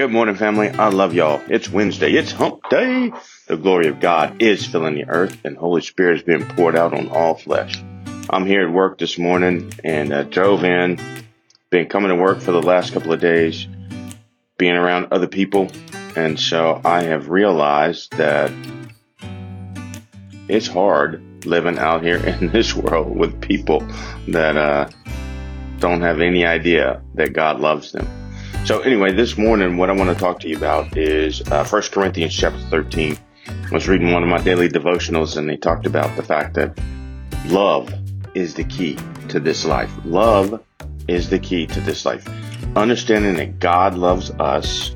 [0.00, 0.70] Good morning, family.
[0.70, 1.42] I love y'all.
[1.48, 2.12] It's Wednesday.
[2.12, 3.12] It's hump day.
[3.48, 6.94] The glory of God is filling the earth and Holy Spirit is being poured out
[6.94, 7.76] on all flesh.
[8.30, 10.98] I'm here at work this morning and uh, drove in.
[11.68, 13.68] Been coming to work for the last couple of days,
[14.56, 15.70] being around other people.
[16.16, 18.50] And so I have realized that
[20.48, 23.86] it's hard living out here in this world with people
[24.28, 24.88] that uh,
[25.78, 28.19] don't have any idea that God loves them.
[28.64, 31.82] So anyway, this morning, what I want to talk to you about is uh, 1
[31.90, 33.18] Corinthians chapter 13.
[33.46, 36.78] I was reading one of my daily devotionals and they talked about the fact that
[37.46, 37.92] love
[38.34, 39.90] is the key to this life.
[40.04, 40.62] Love
[41.08, 42.28] is the key to this life.
[42.76, 44.94] Understanding that God loves us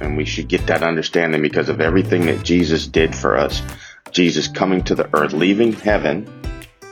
[0.00, 3.62] and we should get that understanding because of everything that Jesus did for us.
[4.10, 6.26] Jesus coming to the earth, leaving heaven,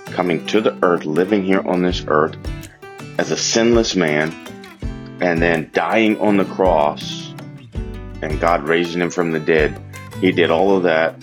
[0.07, 2.37] coming to the earth, living here on this earth
[3.19, 4.31] as a sinless man,
[5.21, 7.33] and then dying on the cross
[8.23, 9.81] and God raising him from the dead.
[10.21, 11.17] He did all of that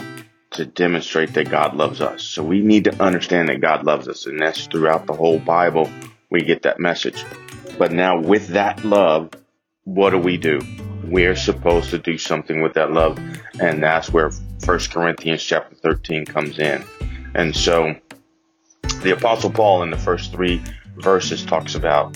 [0.52, 2.24] to demonstrate that God loves us.
[2.24, 5.90] So we need to understand that God loves us, and that's throughout the whole Bible.
[6.30, 7.26] We get that message.
[7.78, 9.32] But now, with that love,
[9.84, 10.62] what do we do?
[11.04, 13.20] We're supposed to do something with that love,
[13.60, 14.32] and that's where
[14.64, 16.84] First Corinthians chapter 13 comes in.
[17.36, 17.96] And so,
[19.02, 20.62] the Apostle Paul in the first three
[20.98, 22.16] verses talks about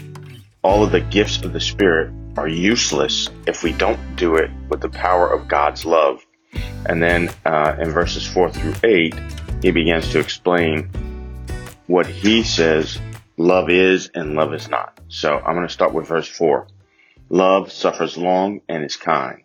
[0.67, 4.81] all of the gifts of the Spirit are useless if we don't do it with
[4.81, 6.25] the power of God's love.
[6.85, 9.15] And then uh, in verses 4 through 8,
[9.61, 10.89] he begins to explain
[11.88, 12.99] what he says
[13.38, 14.99] love is and love is not.
[15.07, 16.67] So I'm going to start with verse 4.
[17.29, 19.43] Love suffers long and is kind.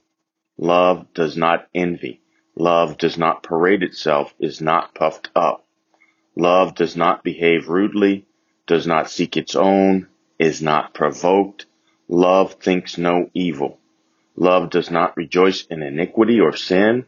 [0.59, 2.21] Love does not envy.
[2.57, 5.65] Love does not parade itself, is not puffed up.
[6.35, 8.27] Love does not behave rudely,
[8.67, 10.09] does not seek its own,
[10.43, 11.67] is not provoked.
[12.09, 13.79] Love thinks no evil.
[14.35, 17.07] Love does not rejoice in iniquity or sin,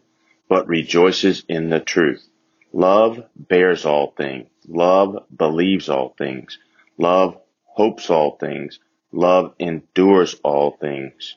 [0.49, 2.25] but rejoices in the truth.
[2.72, 4.47] Love bears all things.
[4.69, 6.59] Love believes all things.
[6.97, 8.78] Love hopes all things.
[9.11, 11.34] Love endures all things.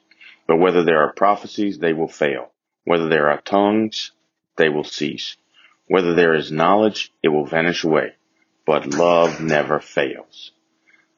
[0.48, 2.52] But whether there are prophecies, they will fail.
[2.84, 4.12] Whether there are tongues,
[4.56, 5.36] they will cease.
[5.88, 8.14] Whether there is knowledge, it will vanish away.
[8.68, 10.52] But love never fails.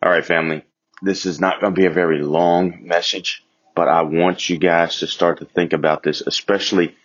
[0.01, 0.63] All right, family
[1.01, 3.43] this is not going to be a very long message,
[3.75, 6.95] but I want you guys to start to think about this, especially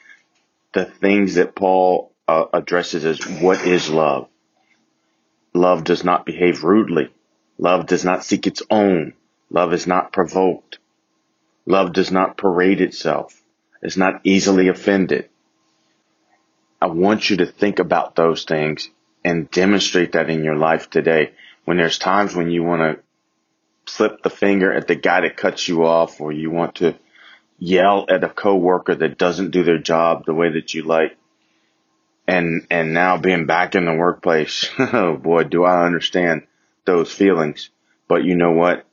[0.73, 4.29] the things that Paul uh, addresses as what is love.
[5.53, 7.11] Love does not behave rudely.
[7.59, 9.15] Love does not seek its own.
[9.51, 10.79] Love is not provoked.
[11.67, 13.41] Love does not parade itself.
[13.81, 15.29] It's not easily offended.
[16.81, 18.91] I want you to think about those things
[19.25, 21.33] and demonstrate that in your life today.
[21.65, 23.03] When there's times when you want to
[23.87, 26.95] flip the finger at the guy that cuts you off or you want to
[27.59, 31.17] yell at a coworker that doesn't do their job the way that you like.
[32.27, 36.47] And, and now being back in the workplace, oh boy, do I understand
[36.85, 37.71] those feelings.
[38.09, 38.85] But you know what?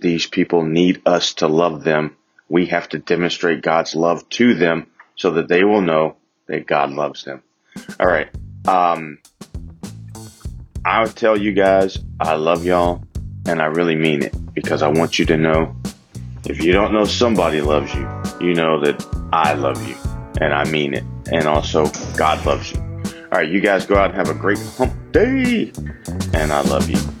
[0.00, 2.16] These people need us to love them.
[2.48, 6.90] We have to demonstrate God's love to them so that they will know that God
[6.90, 7.42] loves them.
[7.98, 8.28] All right.
[8.66, 9.18] Um,
[10.84, 13.02] I'll tell you guys, I love y'all.
[13.48, 15.74] And I really mean it because I want you to know
[16.44, 18.06] if you don't know somebody loves you,
[18.40, 19.96] you know that I love you
[20.40, 21.04] and I mean it.
[21.32, 22.80] And also, God loves you.
[22.80, 25.72] All right, you guys go out and have a great hump day.
[26.34, 27.17] And I love you.